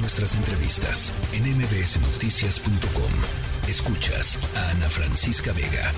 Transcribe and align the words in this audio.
Nuestras 0.00 0.34
entrevistas 0.34 1.12
en 1.32 1.44
mbsnoticias.com. 1.56 3.68
Escuchas 3.68 4.38
a 4.54 4.70
Ana 4.70 4.88
Francisca 4.88 5.52
Vega. 5.52 5.92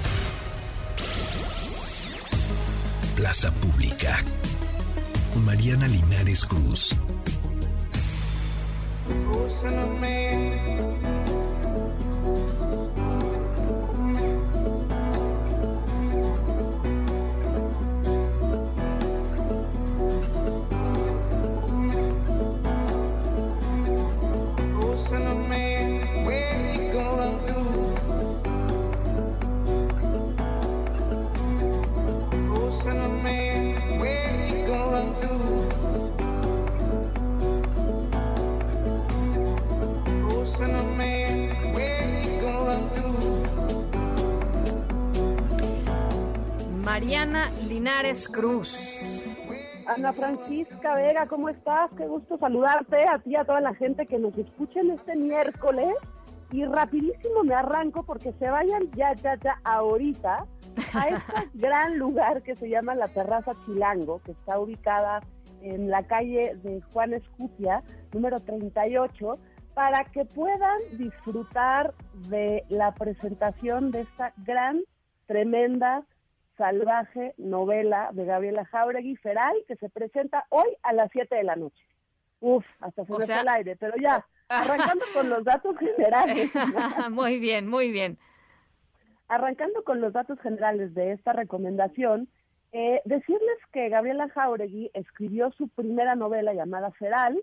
Plaza 3.15 3.53
Pública. 3.53 4.25
Mariana 5.45 5.87
Linares 5.87 6.45
Cruz. 6.45 6.97
Mariana 46.91 47.53
Linares 47.69 48.29
Cruz. 48.29 49.25
Ana 49.87 50.13
Francisca 50.13 50.97
Vega, 50.97 51.25
¿cómo 51.29 51.49
estás? 51.49 51.89
Qué 51.97 52.05
gusto 52.09 52.37
saludarte 52.37 53.07
a 53.07 53.21
ti 53.21 53.31
y 53.31 53.37
a 53.37 53.45
toda 53.45 53.61
la 53.61 53.77
gente 53.77 54.07
que 54.07 54.19
nos 54.19 54.37
escuchen 54.37 54.91
este 54.91 55.15
miércoles. 55.15 55.95
Y 56.51 56.65
rapidísimo 56.65 57.45
me 57.45 57.55
arranco 57.55 58.03
porque 58.03 58.33
se 58.33 58.51
vayan 58.51 58.91
ya, 58.97 59.15
ya, 59.15 59.37
ya 59.37 59.61
ahorita 59.63 60.45
a 60.93 61.09
este 61.09 61.49
gran 61.55 61.97
lugar 61.97 62.43
que 62.43 62.57
se 62.57 62.69
llama 62.69 62.97
la 62.97 63.07
Terraza 63.07 63.53
Chilango, 63.65 64.21
que 64.25 64.33
está 64.33 64.59
ubicada 64.59 65.21
en 65.63 65.91
la 65.91 66.03
calle 66.03 66.57
de 66.57 66.81
Juan 66.93 67.15
Escutia, 67.15 67.85
número 68.13 68.41
38, 68.41 69.39
para 69.75 70.07
que 70.07 70.25
puedan 70.25 70.81
disfrutar 70.99 71.95
de 72.29 72.65
la 72.69 72.93
presentación 72.95 73.93
de 73.93 74.01
esta 74.01 74.33
gran, 74.39 74.81
tremenda, 75.27 76.05
salvaje 76.61 77.33
novela 77.39 78.11
de 78.13 78.27
Gabriela 78.27 78.67
Jauregui 78.67 79.17
Feral, 79.17 79.57
que 79.67 79.77
se 79.77 79.89
presenta 79.89 80.45
hoy 80.51 80.69
a 80.83 80.93
las 80.93 81.11
7 81.11 81.35
de 81.35 81.43
la 81.43 81.57
noche. 81.57 81.83
Uf, 82.41 82.67
hasta 82.81 83.07
se 83.07 83.13
me 83.13 83.25
fue 83.25 83.41
el 83.41 83.49
aire, 83.49 83.77
pero 83.77 83.95
ya, 83.97 84.27
arrancando 84.51 85.07
con 85.15 85.31
los 85.31 85.43
datos 85.43 85.75
generales. 85.79 86.51
muy 87.11 87.39
bien, 87.39 87.67
muy 87.67 87.91
bien. 87.91 88.19
Arrancando 89.29 89.83
con 89.85 90.03
los 90.03 90.13
datos 90.13 90.39
generales 90.41 90.93
de 90.93 91.13
esta 91.13 91.33
recomendación, 91.33 92.29
eh, 92.73 93.01
decirles 93.07 93.59
que 93.73 93.89
Gabriela 93.89 94.29
Jauregui 94.29 94.91
escribió 94.93 95.53
su 95.53 95.69
primera 95.69 96.15
novela 96.15 96.53
llamada 96.53 96.91
Feral 96.91 97.43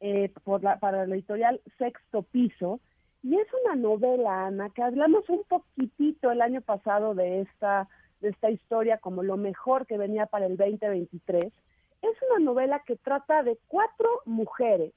eh, 0.00 0.32
por 0.42 0.64
la, 0.64 0.80
para 0.80 1.06
la 1.06 1.14
editorial 1.14 1.60
Sexto 1.78 2.24
Piso, 2.24 2.80
y 3.22 3.36
es 3.36 3.46
una 3.64 3.76
novela, 3.76 4.46
Ana, 4.46 4.70
que 4.70 4.82
hablamos 4.82 5.28
un 5.28 5.44
poquitito 5.44 6.32
el 6.32 6.42
año 6.42 6.62
pasado 6.62 7.14
de 7.14 7.42
esta 7.42 7.88
de 8.20 8.30
esta 8.30 8.50
historia 8.50 8.98
como 8.98 9.22
lo 9.22 9.36
mejor 9.36 9.86
que 9.86 9.98
venía 9.98 10.26
para 10.26 10.46
el 10.46 10.56
2023, 10.56 11.44
es 11.44 12.22
una 12.30 12.44
novela 12.44 12.82
que 12.86 12.96
trata 12.96 13.42
de 13.42 13.58
cuatro 13.68 14.08
mujeres 14.24 14.92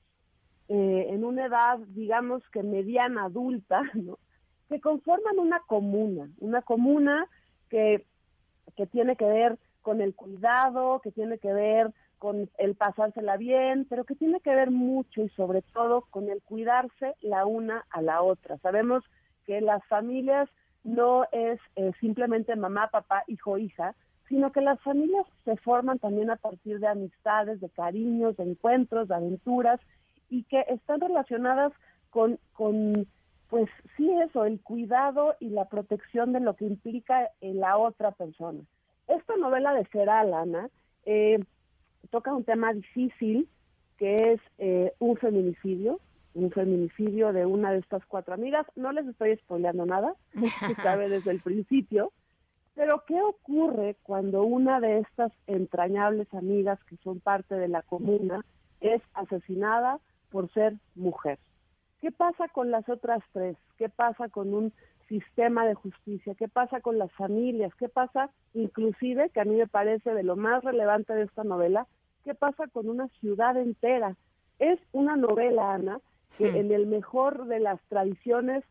eh, 0.68 1.08
en 1.10 1.24
una 1.24 1.46
edad, 1.46 1.80
digamos 1.88 2.48
que 2.50 2.64
mediana 2.64 3.26
adulta, 3.26 3.82
¿no? 3.94 4.20
que 4.70 4.80
conforman 4.80 5.40
una 5.40 5.62
comuna, 5.62 6.30
una 6.40 6.62
comuna 6.62 7.28
que, 7.70 8.06
que 8.76 8.86
tiene 8.86 9.16
que 9.16 9.26
ver 9.26 9.58
con 9.82 10.02
el 10.02 10.14
cuidado, 10.14 11.02
que 11.02 11.12
tiene 11.12 11.40
que 11.40 11.52
ver 11.52 11.92
con 12.20 12.50
el 12.58 12.76
pasársela 12.76 13.38
bien, 13.38 13.88
pero 13.90 14.04
que 14.04 14.14
tiene 14.14 14.42
que 14.42 14.54
ver 14.54 14.70
mucho 14.70 15.24
y 15.24 15.30
sobre 15.30 15.62
todo 15.62 16.02
con 16.12 16.30
el 16.30 16.42
cuidarse 16.44 17.16
la 17.22 17.46
una 17.46 17.86
a 17.90 18.02
la 18.02 18.22
otra. 18.22 18.58
Sabemos 18.58 19.04
que 19.46 19.62
las 19.62 19.84
familias 19.88 20.50
no 20.84 21.26
es 21.32 21.60
eh, 21.76 21.92
simplemente 22.00 22.56
mamá, 22.56 22.88
papá, 22.88 23.24
hijo, 23.28 23.58
hija, 23.58 23.96
sino 24.28 24.52
que 24.52 24.62
las 24.62 24.80
familias 24.82 25.26
se 25.44 25.58
forman 25.58 26.00
también 26.00 26.30
a 26.30 26.36
partir 26.36 26.80
de 26.80 26.88
amistades, 26.88 27.60
de 27.60 27.70
cariños, 27.70 28.38
de 28.38 28.44
encuentros, 28.44 29.08
de 29.08 29.16
aventuras, 29.16 29.80
y 30.30 30.44
que 30.44 30.64
están 30.70 31.02
relacionadas 31.02 31.74
con, 32.12 32.40
con 32.54 33.08
pues 33.50 33.68
sí 33.98 34.10
eso, 34.24 34.46
el 34.46 34.62
cuidado 34.62 35.36
y 35.40 35.50
la 35.50 35.66
protección 35.66 36.32
de 36.34 36.40
lo 36.40 36.56
que 36.56 36.66
implica 36.66 37.30
en 37.42 37.60
la 37.60 37.78
otra 37.78 38.12
persona. 38.12 38.62
Esta 39.08 39.36
novela 39.38 39.74
de 39.74 39.86
Feral, 39.86 40.34
Ana, 40.36 40.70
eh, 41.06 41.40
toca 42.12 42.34
un 42.34 42.44
tema 42.44 42.72
difícil, 42.74 43.50
que 43.98 44.16
es 44.18 44.42
eh, 44.60 44.94
un 45.00 45.18
feminicidio, 45.18 46.00
un 46.34 46.52
feminicidio 46.52 47.34
de 47.34 47.46
una 47.46 47.72
de 47.72 47.80
estas 47.80 48.06
cuatro 48.06 48.34
amigas. 48.34 48.66
No 48.76 48.92
les 48.92 49.08
estoy 49.08 49.36
spoileando 49.38 49.86
nada, 49.86 50.14
se 50.34 50.76
sabe 50.84 51.10
desde 51.10 51.32
el 51.32 51.42
principio. 51.42 52.12
Pero 52.76 53.04
¿qué 53.06 53.22
ocurre 53.22 53.98
cuando 54.04 54.44
una 54.44 54.80
de 54.80 55.00
estas 55.00 55.34
entrañables 55.48 56.34
amigas 56.34 56.80
que 56.86 56.96
son 56.98 57.20
parte 57.20 57.56
de 57.56 57.68
la 57.68 57.82
comuna 57.82 58.46
es 58.80 59.02
asesinada 59.14 60.00
por 60.32 60.52
ser 60.54 60.76
mujer? 60.96 61.40
¿Qué 62.00 62.12
pasa 62.12 62.48
con 62.48 62.72
las 62.72 62.88
otras 62.88 63.22
tres? 63.34 63.58
¿Qué 63.78 63.90
pasa 63.90 64.30
con 64.30 64.54
un 64.54 64.72
sistema 65.10 65.66
de 65.66 65.74
justicia? 65.74 66.36
¿Qué 66.36 66.48
pasa 66.48 66.80
con 66.80 66.98
las 66.98 67.12
familias? 67.14 67.74
¿Qué 67.76 67.90
pasa 67.90 68.30
inclusive, 68.54 69.30
que 69.32 69.42
a 69.42 69.46
mí 69.46 69.56
me 69.56 69.68
parece 69.68 70.14
de 70.14 70.24
lo 70.24 70.38
más 70.38 70.64
relevante 70.64 71.14
de 71.14 71.24
esta 71.24 71.44
novela, 71.44 71.88
qué 72.24 72.34
pasa 72.34 72.68
con 72.68 72.88
una 72.88 73.08
ciudad 73.20 73.58
entera? 73.58 74.16
Es 74.60 74.80
una 74.94 75.18
novela, 75.18 75.74
Ana, 75.74 76.00
que 76.38 76.52
hmm. 76.52 76.56
en 76.56 76.72
el 76.72 76.88
mejor 76.88 77.46
de 77.46 77.60
las 77.60 77.82
tradiciones 77.90 78.64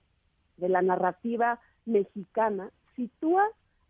de 0.56 0.68
la 0.68 0.82
narrativa 0.82 1.60
mexicana 1.86 2.70
sitúa 2.96 3.44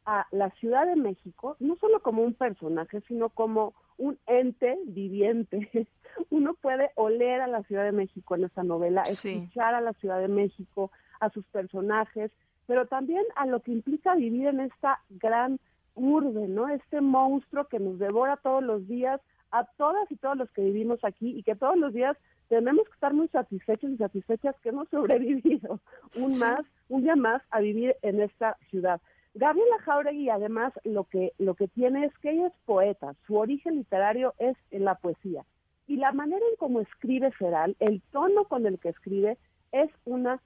a 0.05 0.27
la 0.31 0.51
Ciudad 0.53 0.87
de 0.87 0.97
México 0.97 1.57
no 1.61 1.77
solo 1.77 2.01
como 2.01 2.23
un 2.23 2.35
personaje, 2.35 3.03
sino 3.09 3.29
como 3.29 3.75
un 3.99 4.19
ente 4.27 4.79
viviente. 4.87 5.69
Uno 6.31 6.55
puede 6.55 6.91
oler 6.95 7.41
a 7.41 7.47
la 7.47 7.63
Ciudad 7.65 7.85
de 7.85 7.93
México 7.93 8.35
en 8.35 8.45
esta 8.45 8.63
novela, 8.63 9.03
escuchar 9.03 9.75
a 9.75 9.81
la 9.81 9.93
Ciudad 9.95 10.21
de 10.21 10.29
México, 10.29 10.91
a 11.21 11.31
sus 11.31 11.45
personajes, 11.47 12.31
pero 12.67 12.87
también 12.87 13.25
a 13.37 13.47
lo 13.47 13.61
que 13.61 13.73
implica 13.73 14.15
vivir 14.15 14.47
en 14.47 14.61
esta 14.61 15.03
gran 15.11 15.59
urbe, 15.95 16.49
¿no? 16.49 16.69
Este 16.69 17.01
monstruo 17.01 17.67
que 17.67 17.79
nos 17.79 17.99
devora 17.99 18.37
todos 18.37 18.63
los 18.63 18.87
días 18.87 19.21
a 19.51 19.65
todas 19.77 20.11
y 20.11 20.17
todos 20.17 20.37
los 20.37 20.51
que 20.51 20.63
vivimos 20.63 21.03
aquí 21.05 21.37
y 21.37 21.43
que 21.43 21.57
todos 21.57 21.77
los 21.77 21.93
días 21.93 22.17
tenemos 22.49 22.87
que 22.87 22.95
estar 22.95 23.15
muy 23.15 23.29
satisfechos 23.29 23.91
y 23.91 23.97
satisfechas 23.97 24.57
que 24.63 24.71
hemos 24.71 24.89
sobrevivido 24.91 25.81
un 26.17 26.39
más, 26.39 26.61
un 26.89 27.03
día 27.03 27.17
más 27.17 27.43
a 27.51 27.61
vivir 27.61 27.97
en 28.03 28.21
esta 28.21 28.57
ciudad. 28.71 29.01
Gabriela 29.35 29.79
Jauregui 29.81 30.31
además 30.31 30.73
lo 30.85 31.05
que 31.05 31.33
lo 31.39 31.55
que 31.55 31.69
tiene 31.69 32.07
es 32.07 32.19
que 32.19 32.31
ella 32.31 32.49
es 32.49 32.55
poeta, 32.65 33.15
su 33.27 33.37
origen 33.37 33.77
literario 33.77 34.35
es 34.39 34.57
en 34.71 34.85
la 34.85 34.97
poesía 34.97 35.45
y 35.87 35.97
la 35.97 36.13
manera 36.13 36.45
en 36.51 36.57
cómo 36.57 36.81
escribe 36.81 37.33
Feral, 37.33 37.77
el 37.81 38.03
tono 38.13 38.45
con 38.45 38.67
el 38.67 38.79
que 38.79 38.91
escribe 38.91 39.39
es 39.73 39.91
una 40.05 40.41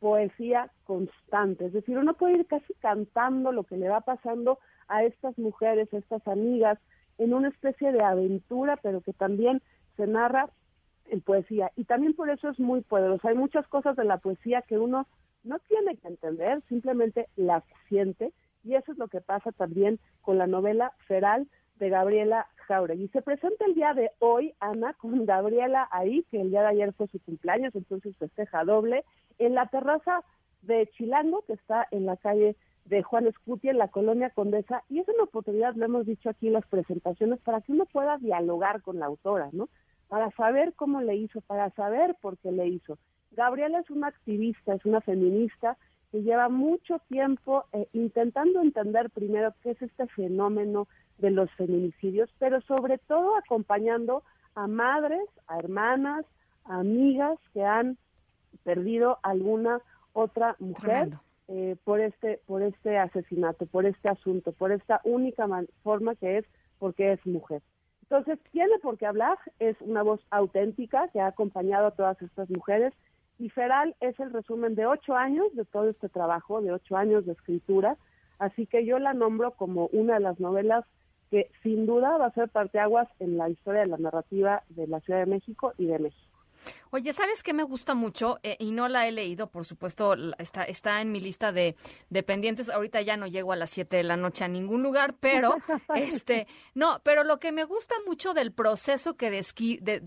poesía 0.00 0.70
constante, 0.84 1.66
es 1.66 1.72
decir, 1.72 1.96
uno 1.96 2.14
puede 2.14 2.40
ir 2.40 2.46
casi 2.46 2.74
cantando 2.74 3.52
lo 3.52 3.64
que 3.64 3.76
le 3.76 3.88
va 3.88 4.00
pasando 4.00 4.58
a 4.88 5.04
estas 5.04 5.38
mujeres, 5.38 5.92
a 5.92 5.98
estas 5.98 6.26
amigas, 6.26 6.78
en 7.18 7.34
una 7.34 7.48
especie 7.48 7.92
de 7.92 8.04
aventura, 8.04 8.78
pero 8.82 9.00
que 9.00 9.12
también 9.12 9.62
se 9.96 10.06
narra 10.06 10.48
en 11.06 11.20
poesía. 11.20 11.70
Y 11.76 11.84
también 11.84 12.14
por 12.14 12.30
eso 12.30 12.48
es 12.48 12.58
muy 12.58 12.80
poderoso. 12.80 13.28
Hay 13.28 13.34
muchas 13.34 13.66
cosas 13.68 13.96
de 13.96 14.04
la 14.04 14.18
poesía 14.18 14.62
que 14.62 14.78
uno 14.78 15.06
no 15.44 15.58
tiene 15.60 15.96
que 15.96 16.08
entender, 16.08 16.62
simplemente 16.68 17.28
las 17.36 17.64
siente. 17.88 18.32
Y 18.64 18.74
eso 18.74 18.92
es 18.92 18.98
lo 18.98 19.08
que 19.08 19.20
pasa 19.20 19.52
también 19.52 19.98
con 20.20 20.38
la 20.38 20.46
novela 20.46 20.92
Feral 21.06 21.48
de 21.76 21.90
Gabriela 21.90 22.46
Jauregui. 22.68 23.08
Se 23.08 23.22
presenta 23.22 23.64
el 23.64 23.74
día 23.74 23.92
de 23.92 24.10
hoy, 24.20 24.54
Ana, 24.60 24.94
con 24.94 25.26
Gabriela 25.26 25.88
ahí, 25.90 26.24
que 26.30 26.40
el 26.40 26.50
día 26.50 26.62
de 26.62 26.68
ayer 26.68 26.92
fue 26.92 27.08
su 27.08 27.20
cumpleaños, 27.20 27.74
entonces 27.74 28.16
festeja 28.16 28.64
doble, 28.64 29.04
en 29.38 29.54
la 29.54 29.66
terraza 29.66 30.22
de 30.62 30.88
Chilango, 30.96 31.42
que 31.42 31.54
está 31.54 31.88
en 31.90 32.06
la 32.06 32.16
calle 32.16 32.56
de 32.84 33.02
Juan 33.02 33.26
Escuti, 33.26 33.68
en 33.68 33.78
la 33.78 33.88
colonia 33.88 34.30
Condesa, 34.30 34.82
y 34.88 34.98
es 34.98 35.08
una 35.08 35.24
oportunidad, 35.24 35.74
lo 35.74 35.84
hemos 35.84 36.06
dicho 36.06 36.30
aquí 36.30 36.48
en 36.48 36.54
las 36.54 36.66
presentaciones, 36.66 37.40
para 37.40 37.60
que 37.60 37.72
uno 37.72 37.86
pueda 37.86 38.18
dialogar 38.18 38.82
con 38.82 38.98
la 38.98 39.06
autora, 39.06 39.48
¿no? 39.52 39.68
para 40.08 40.30
saber 40.32 40.74
cómo 40.74 41.00
le 41.00 41.16
hizo, 41.16 41.40
para 41.40 41.70
saber 41.70 42.14
por 42.20 42.36
qué 42.36 42.52
le 42.52 42.68
hizo. 42.68 42.98
Gabriela 43.30 43.78
es 43.78 43.88
una 43.88 44.08
activista, 44.08 44.74
es 44.74 44.84
una 44.84 45.00
feminista 45.00 45.78
que 46.10 46.22
lleva 46.22 46.50
mucho 46.50 46.98
tiempo 47.08 47.64
eh, 47.72 47.88
intentando 47.94 48.60
entender 48.60 49.08
primero 49.08 49.54
qué 49.62 49.70
es 49.70 49.80
este 49.80 50.06
fenómeno 50.08 50.86
de 51.16 51.30
los 51.30 51.50
feminicidios, 51.52 52.28
pero 52.38 52.60
sobre 52.60 52.98
todo 52.98 53.38
acompañando 53.38 54.22
a 54.54 54.66
madres, 54.66 55.26
a 55.46 55.56
hermanas, 55.56 56.26
amigas 56.64 57.38
que 57.54 57.64
han 57.64 57.96
perdido 58.64 59.18
alguna 59.22 59.80
otra 60.12 60.56
mujer 60.58 61.08
eh, 61.48 61.76
por 61.84 62.00
este 62.00 62.40
por 62.46 62.62
este 62.62 62.98
asesinato, 62.98 63.66
por 63.66 63.86
este 63.86 64.10
asunto, 64.10 64.52
por 64.52 64.72
esta 64.72 65.00
única 65.04 65.46
forma 65.82 66.14
que 66.14 66.38
es 66.38 66.44
porque 66.78 67.12
es 67.12 67.26
mujer. 67.26 67.62
Entonces, 68.02 68.38
tiene 68.50 68.78
por 68.80 68.98
qué 68.98 69.06
hablar, 69.06 69.38
es 69.58 69.76
una 69.80 70.02
voz 70.02 70.20
auténtica 70.30 71.08
que 71.08 71.20
ha 71.20 71.28
acompañado 71.28 71.86
a 71.86 71.92
todas 71.92 72.20
estas 72.20 72.50
mujeres 72.50 72.92
y 73.38 73.48
Feral 73.48 73.96
es 74.00 74.18
el 74.20 74.32
resumen 74.32 74.74
de 74.74 74.86
ocho 74.86 75.16
años 75.16 75.46
de 75.54 75.64
todo 75.64 75.88
este 75.88 76.08
trabajo, 76.08 76.60
de 76.60 76.72
ocho 76.72 76.96
años 76.96 77.24
de 77.24 77.32
escritura, 77.32 77.96
así 78.38 78.66
que 78.66 78.84
yo 78.84 78.98
la 78.98 79.14
nombro 79.14 79.52
como 79.52 79.86
una 79.92 80.14
de 80.14 80.20
las 80.20 80.38
novelas 80.38 80.84
que 81.30 81.50
sin 81.62 81.86
duda 81.86 82.18
va 82.18 82.26
a 82.26 82.34
ser 82.34 82.50
parteaguas 82.50 83.08
en 83.18 83.38
la 83.38 83.48
historia 83.48 83.80
de 83.80 83.88
la 83.88 83.96
narrativa 83.96 84.62
de 84.68 84.86
la 84.86 85.00
Ciudad 85.00 85.20
de 85.20 85.26
México 85.26 85.72
y 85.78 85.86
de 85.86 85.98
México. 85.98 86.31
Oye, 86.94 87.14
¿sabes 87.14 87.42
qué 87.42 87.54
me 87.54 87.62
gusta 87.62 87.94
mucho? 87.94 88.38
Eh, 88.42 88.58
y 88.58 88.70
no 88.70 88.86
la 88.86 89.08
he 89.08 89.12
leído, 89.12 89.50
por 89.50 89.64
supuesto, 89.64 90.14
está, 90.36 90.64
está 90.64 91.00
en 91.00 91.10
mi 91.10 91.20
lista 91.20 91.50
de, 91.50 91.74
de 92.10 92.22
pendientes. 92.22 92.68
Ahorita 92.68 93.00
ya 93.00 93.16
no 93.16 93.26
llego 93.26 93.52
a 93.52 93.56
las 93.56 93.70
7 93.70 93.96
de 93.96 94.02
la 94.02 94.18
noche 94.18 94.44
a 94.44 94.48
ningún 94.48 94.82
lugar, 94.82 95.14
pero, 95.18 95.56
este, 95.96 96.46
no, 96.74 97.00
pero 97.02 97.24
lo 97.24 97.38
que 97.38 97.50
me 97.50 97.64
gusta 97.64 97.94
mucho 98.06 98.34
del 98.34 98.52
proceso 98.52 99.16
que, 99.16 99.42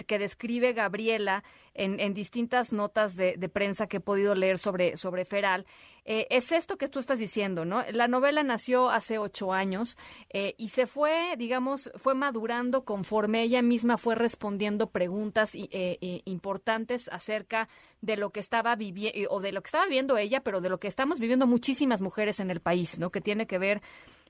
que 0.05 0.19
describe 0.19 0.73
Gabriela 0.73 1.43
en, 1.75 1.99
en 1.99 2.13
distintas 2.13 2.73
notas 2.73 3.15
de, 3.15 3.35
de, 3.37 3.49
prensa 3.49 3.87
que 3.87 3.97
he 3.97 4.01
podido 4.01 4.33
leer 4.33 4.57
sobre, 4.57 4.97
sobre 4.97 5.25
Feral, 5.25 5.65
eh, 6.05 6.27
es 6.29 6.51
esto 6.51 6.77
que 6.77 6.87
tú 6.87 6.99
estás 6.99 7.19
diciendo, 7.19 7.65
¿no? 7.65 7.83
La 7.91 8.07
novela 8.07 8.43
nació 8.43 8.89
hace 8.89 9.17
ocho 9.17 9.53
años 9.53 9.97
eh, 10.29 10.53
y 10.57 10.69
se 10.69 10.85
fue, 10.87 11.35
digamos, 11.37 11.91
fue 11.95 12.13
madurando 12.13 12.85
conforme 12.85 13.41
ella 13.41 13.61
misma 13.61 13.97
fue 13.97 14.15
respondiendo 14.15 14.91
preguntas 14.91 15.53
eh, 15.55 16.21
importantes 16.25 17.09
acerca 17.11 17.69
de 18.01 18.17
lo 18.17 18.29
que 18.29 18.39
estaba 18.39 18.75
viviendo, 18.75 19.29
o 19.31 19.39
de 19.41 19.51
lo 19.51 19.61
que 19.63 19.67
estaba 19.67 19.85
viviendo 19.85 20.17
ella, 20.17 20.41
pero 20.41 20.61
de 20.61 20.69
lo 20.69 20.79
que 20.79 20.87
estamos 20.87 21.19
viviendo 21.19 21.47
muchísimas 21.47 22.01
mujeres 22.01 22.39
en 22.39 22.51
el 22.51 22.61
país, 22.61 22.99
¿no? 22.99 23.09
Que 23.09 23.21
tiene 23.21 23.47
que 23.47 23.57
ver 23.57 23.81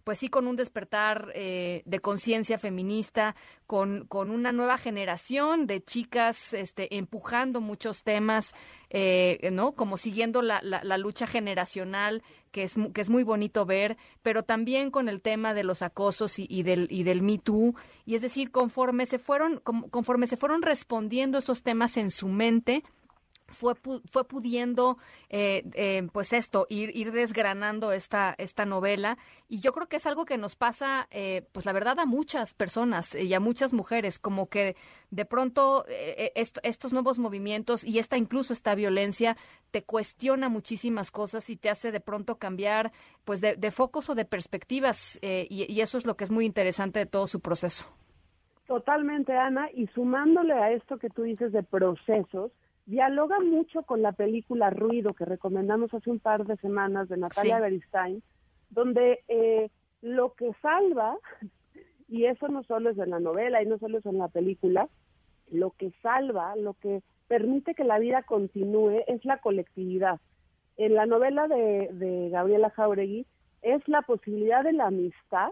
pues 0.06 0.20
sí, 0.20 0.30
con 0.30 0.46
un 0.46 0.56
despertar 0.56 1.32
eh, 1.34 1.82
de 1.86 2.00
conciencia 2.00 2.60
feminista, 2.60 3.36
con, 3.66 4.06
con, 4.06 4.30
una 4.30 4.52
nueva 4.52 4.78
generación 4.78 5.66
de 5.66 5.84
chicas 5.84 6.54
este, 6.54 6.96
empujando 6.96 7.60
muchos 7.60 8.04
temas, 8.04 8.54
eh, 8.92 9.50
¿no? 9.52 9.72
Como 9.72 9.98
siguiendo 9.98 10.44
la, 10.44 10.62
la, 10.62 10.98
lucha 11.00 11.26
generacional, 11.26 12.22
que 12.52 12.62
es, 12.62 12.76
que 12.94 13.02
es 13.02 13.10
muy 13.10 13.24
bonito 13.24 13.66
ver, 13.66 13.98
pero 14.22 14.44
también 14.44 14.92
con 14.92 15.10
el 15.10 15.22
tema 15.22 15.56
de 15.56 15.64
los 15.64 15.82
acosos 15.82 16.38
y, 16.38 16.46
y 16.48 16.62
del, 16.62 16.88
y 16.92 17.02
del 17.02 17.24
Me 17.24 17.40
Too. 17.40 17.74
Y 18.06 18.14
es 18.14 18.22
decir, 18.22 18.52
conforme 18.52 19.08
se 19.08 19.18
fueron, 19.18 19.60
conforme 19.90 20.28
se 20.28 20.38
fueron 20.38 20.62
respondiendo 20.62 21.40
esos 21.40 21.64
temas 21.64 21.98
en 21.98 22.12
su 22.12 22.28
mente, 22.28 22.84
fue, 23.48 23.74
fue 24.06 24.28
pudiendo, 24.28 24.98
eh, 25.30 25.64
eh, 25.74 26.08
pues 26.12 26.34
esto, 26.34 26.66
ir, 26.70 26.96
ir 26.96 27.12
desgranando 27.12 27.92
esta, 27.92 28.36
esta 28.38 28.66
novela. 28.66 29.18
Y 29.48 29.60
yo 29.60 29.72
creo 29.72 29.88
que 29.88 29.98
es 29.98 30.06
algo 30.06 30.26
que 30.26 30.38
nos 30.38 30.56
pasa, 30.56 31.08
eh, 31.12 31.48
pues 31.52 31.66
la 31.66 31.74
verdad, 31.74 32.00
a 32.00 32.06
muchas 32.06 32.54
personas 32.54 33.16
y 33.16 33.34
a 33.34 33.40
muchas 33.40 33.74
mujeres, 33.74 34.20
como 34.20 34.50
que 34.50 34.76
de 35.12 35.26
pronto 35.26 35.86
estos 36.64 36.92
nuevos 36.92 37.20
movimientos 37.20 37.84
y 37.86 38.00
esta 38.00 38.18
incluso 38.18 38.52
esta 38.52 38.76
violencia 38.76 39.38
te 39.72 39.84
cuestiona 39.84 40.50
muchísimas 40.50 41.12
cosas 41.12 41.50
y 41.50 41.56
te 41.56 41.70
hace 41.70 41.92
de 41.92 42.02
pronto 42.02 42.38
cambiar, 42.38 42.92
pues 43.24 43.40
de, 43.40 43.72
focos 43.72 44.10
o 44.10 44.16
de 44.16 44.26
perspectivas. 44.26 45.20
Y, 45.22 45.72
y 45.72 45.82
eso 45.82 45.98
es 45.98 46.06
lo 46.06 46.18
que 46.18 46.26
es 46.26 46.32
muy 46.32 46.46
interesante 46.46 47.00
de 47.00 47.06
todo 47.06 47.28
su 47.28 47.40
proceso. 47.40 47.86
Totalmente, 48.68 49.34
Ana. 49.34 49.70
Y 49.74 49.88
sumándole 49.88 50.54
a 50.54 50.72
esto 50.72 50.98
que 50.98 51.10
tú 51.10 51.24
dices 51.24 51.52
de 51.52 51.64
procesos, 51.64 52.52
dialoga 52.86 53.40
mucho 53.40 53.84
con 53.84 54.02
la 54.02 54.12
película 54.12 54.70
Ruido 54.70 55.14
que 55.14 55.26
recomendamos 55.26 55.94
hace 55.94 56.10
un 56.10 56.20
par 56.20 56.46
de 56.46 56.56
semanas 56.58 57.10
de 57.10 57.18
Natalia 57.18 57.60
Beristain, 57.60 58.22
donde 58.70 59.24
eh, 59.28 59.70
lo 60.02 60.34
que 60.34 60.52
salva, 60.62 61.18
y 62.08 62.26
eso 62.26 62.48
no 62.48 62.64
solo 62.64 62.92
es 62.92 62.98
en 62.98 63.10
la 63.10 63.20
novela 63.20 63.62
y 63.62 63.66
no 63.66 63.78
solo 63.80 63.98
es 63.98 64.06
en 64.06 64.18
la 64.18 64.28
película, 64.28 64.88
lo 65.52 65.72
que 65.72 65.92
salva, 66.02 66.56
lo 66.56 66.74
que 66.76 67.02
permite 67.28 67.74
que 67.74 67.84
la 67.84 68.00
vida 68.00 68.24
continúe 68.24 69.04
es 69.08 69.26
la 69.26 69.40
colectividad. 69.40 70.20
En 70.78 70.94
la 70.94 71.06
novela 71.06 71.48
de, 71.48 71.90
de 71.92 72.30
Gabriela 72.30 72.70
Jauregui 72.70 73.26
es 73.62 73.88
la 73.88 74.02
posibilidad 74.04 74.64
de 74.64 74.74
la 74.74 74.88
amistad 74.88 75.50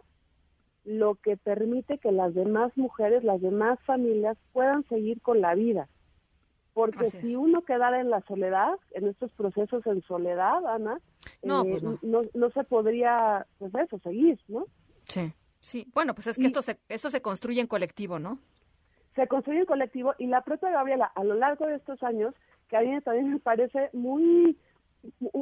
lo 0.85 1.15
que 1.15 1.37
permite 1.37 1.97
que 1.97 2.11
las 2.11 2.33
demás 2.33 2.75
mujeres, 2.75 3.23
las 3.23 3.41
demás 3.41 3.79
familias 3.85 4.37
puedan 4.51 4.85
seguir 4.89 5.21
con 5.21 5.39
la 5.39 5.55
vida 5.55 5.87
porque 6.73 7.07
si 7.07 7.35
uno 7.35 7.61
quedara 7.61 7.99
en 7.99 8.09
la 8.09 8.21
soledad, 8.21 8.73
en 8.91 9.07
estos 9.07 9.31
procesos 9.33 9.85
en 9.85 10.01
soledad, 10.03 10.65
Ana, 10.65 10.99
no, 11.43 11.63
eh, 11.63 11.67
pues 11.71 11.83
no. 12.03 12.21
no. 12.33 12.49
se 12.49 12.63
podría, 12.63 13.45
pues 13.59 13.73
eso, 13.75 13.99
seguir, 13.99 14.39
¿no? 14.47 14.65
Sí, 15.05 15.33
sí. 15.59 15.87
Bueno, 15.93 16.15
pues 16.15 16.27
es 16.27 16.37
que 16.37 16.45
esto, 16.45 16.61
se, 16.61 16.79
esto 16.89 17.09
se 17.09 17.21
construye 17.21 17.61
en 17.61 17.67
colectivo, 17.67 18.19
¿no? 18.19 18.39
Se 19.15 19.27
construye 19.27 19.59
en 19.59 19.65
colectivo 19.65 20.15
y 20.17 20.27
la 20.27 20.41
propia 20.41 20.71
Gabriela, 20.71 21.11
a 21.13 21.23
lo 21.23 21.35
largo 21.35 21.67
de 21.67 21.75
estos 21.75 22.01
años, 22.01 22.33
que 22.69 22.77
a 22.77 22.81
mí 22.81 22.99
también 23.01 23.33
me 23.33 23.39
parece 23.39 23.89
muy 23.93 24.57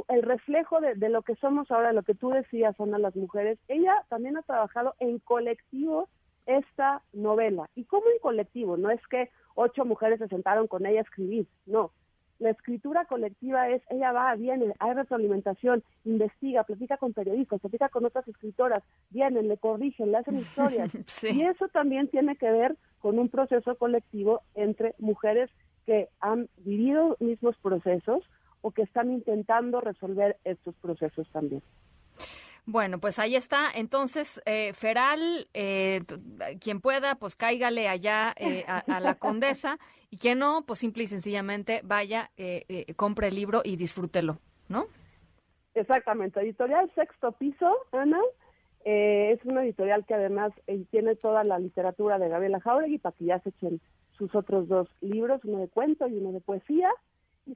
el 0.10 0.24
reflejo 0.24 0.82
de, 0.82 0.96
de 0.96 1.10
lo 1.10 1.22
que 1.22 1.36
somos 1.36 1.70
ahora, 1.72 1.94
lo 1.94 2.04
que 2.04 2.16
tú 2.16 2.32
decías, 2.32 2.78
Ana, 2.80 2.98
las 2.98 3.16
mujeres, 3.16 3.60
ella 3.68 4.04
también 4.10 4.36
ha 4.36 4.42
trabajado 4.42 4.96
en 5.00 5.20
colectivo 5.20 6.10
esta 6.46 7.04
novela. 7.14 7.70
¿Y 7.76 7.86
cómo 7.86 8.06
en 8.12 8.20
colectivo? 8.20 8.76
No 8.76 8.90
es 8.90 9.06
que 9.08 9.30
ocho 9.56 9.86
mujeres 9.86 10.20
se 10.20 10.28
sentaron 10.28 10.68
con 10.68 10.86
ella 10.86 11.00
a 11.00 11.04
escribir, 11.04 11.48
no. 11.66 11.92
La 12.40 12.50
escritura 12.50 13.06
colectiva 13.06 13.70
es, 13.70 13.84
ella 13.92 14.12
va, 14.12 14.34
viene, 14.36 14.74
hay 14.80 14.94
retroalimentación, 14.94 15.84
investiga, 16.06 16.64
platica 16.64 16.98
con 16.98 17.14
periodistas, 17.14 17.62
platica 17.62 17.90
con 17.90 18.04
otras 18.04 18.28
escritoras, 18.28 18.80
vienen, 19.12 19.48
le 19.48 19.58
corrigen, 19.58 20.12
le 20.12 20.18
hacen 20.18 20.38
historias. 20.38 20.90
Y 21.24 21.44
eso 21.44 21.68
también 21.68 22.08
tiene 22.08 22.36
que 22.36 22.50
ver 22.50 22.78
con 23.00 23.20
un 23.20 23.30
proceso 23.30 23.76
colectivo 23.76 24.42
entre 24.56 24.96
mujeres 24.98 25.52
que 25.86 26.10
han 26.20 26.50
vivido 26.58 27.16
mismos 27.20 27.56
procesos 27.58 28.24
o 28.62 28.72
que 28.72 28.84
están 28.84 29.12
intentando 29.12 29.80
resolver 29.80 30.38
estos 30.44 30.76
procesos 30.76 31.28
también. 31.32 31.62
Bueno, 32.66 33.00
pues 33.00 33.20
ahí 33.20 33.36
está. 33.36 33.70
Entonces, 33.74 34.42
eh, 34.46 34.74
Feral, 34.74 35.48
eh, 35.54 36.02
quien 36.60 36.80
pueda, 36.80 37.16
pues 37.16 37.36
cáigale 37.36 37.88
allá 37.88 38.34
eh, 38.38 38.64
a, 38.68 39.00
la 39.00 39.16
condesa 39.16 39.78
y 40.12 40.18
quien 40.18 40.40
no, 40.40 40.64
pues 40.66 40.80
simple 40.80 41.04
y 41.04 41.08
sencillamente 41.08 41.82
vaya, 41.84 42.32
compre 42.96 43.28
el 43.28 43.36
libro 43.36 43.62
y 43.64 43.78
disfrútelo, 43.78 44.38
¿no? 44.70 44.86
Exactamente. 45.74 46.40
Editorial 46.42 46.92
Sexto 46.94 47.32
Piso, 47.32 47.78
Ana. 47.92 48.20
es 48.84 49.40
una 49.46 49.64
editorial 49.64 50.06
que 50.06 50.14
además 50.14 50.52
tiene 50.92 51.16
toda 51.16 51.44
la 51.44 51.58
literatura 51.58 52.20
de 52.20 52.30
Gabriela 52.30 52.60
Jauregui 52.60 53.00
para 53.00 53.16
que 53.16 53.26
ya 53.26 53.40
se 53.40 53.50
echen 53.50 53.82
sus 54.18 54.36
otros 54.36 54.68
dos 54.68 54.88
libros, 55.00 55.42
uno 55.46 55.60
de 55.60 55.68
cuento 55.68 56.08
y 56.08 56.18
uno 56.18 56.32
de 56.32 56.42
poesía. 56.42 56.90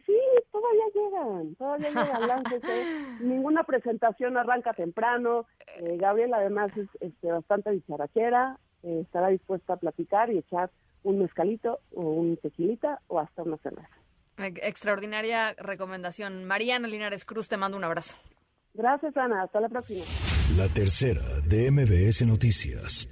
Sí, 0.06 0.18
todavía 0.52 0.84
llegan, 0.94 1.56
todavía 1.56 1.90
llegan, 1.90 2.28
láncese. 2.28 2.84
Ninguna 3.22 3.64
presentación 3.64 4.38
arranca 4.38 4.74
temprano. 4.74 5.46
Eh, 5.78 5.98
Gabriel 5.98 6.34
además 6.34 6.76
es 6.78 6.90
este, 7.00 7.32
bastante 7.32 7.72
dicharachera, 7.72 8.58
eh, 8.84 9.02
estará 9.04 9.30
dispuesta 9.30 9.74
a 9.74 9.78
platicar 9.78 10.32
y 10.32 10.40
echar 10.40 10.70
un 11.04 11.20
mezcalito 11.20 11.80
o 11.94 12.02
un 12.02 12.38
tequilita 12.38 13.00
o 13.08 13.20
hasta 13.20 13.44
una 13.44 13.58
cerveza. 13.58 13.90
Extraordinaria 14.38 15.54
recomendación. 15.54 16.44
Mariana 16.44 16.88
Linares 16.88 17.26
Cruz, 17.26 17.48
te 17.48 17.58
mando 17.58 17.78
un 17.78 17.84
abrazo. 17.84 18.16
Gracias, 18.74 19.16
Ana. 19.16 19.44
Hasta 19.44 19.62
la 19.62 19.70
próxima. 19.70 20.04
La 20.58 20.68
tercera 20.68 21.22
de 21.48 21.72
MBS 21.72 22.26
Noticias. 22.26 23.08